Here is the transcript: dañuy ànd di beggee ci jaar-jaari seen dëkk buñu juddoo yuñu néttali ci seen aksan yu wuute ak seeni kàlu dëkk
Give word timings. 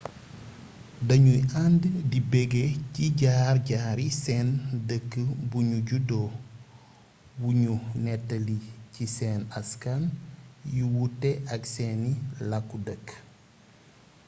dañuy 1.09 1.39
ànd 1.63 1.81
di 2.11 2.19
beggee 2.31 2.69
ci 2.93 3.05
jaar-jaari 3.21 4.07
seen 4.23 4.47
dëkk 4.87 5.11
buñu 5.49 5.77
juddoo 5.87 6.29
yuñu 7.41 7.73
néttali 8.03 8.57
ci 8.93 9.03
seen 9.15 9.41
aksan 9.59 10.01
yu 10.75 10.85
wuute 10.95 11.29
ak 11.53 11.61
seeni 11.73 12.11
kàlu 12.35 12.77
dëkk 12.87 13.07